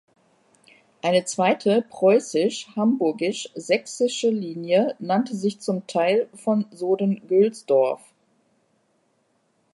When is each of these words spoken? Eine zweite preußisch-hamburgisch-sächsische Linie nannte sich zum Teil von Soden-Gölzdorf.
Eine 1.03 1.25
zweite 1.25 1.83
preußisch-hamburgisch-sächsische 1.91 4.31
Linie 4.31 4.95
nannte 4.97 5.35
sich 5.35 5.59
zum 5.59 5.85
Teil 5.85 6.27
von 6.33 6.65
Soden-Gölzdorf. 6.71 8.01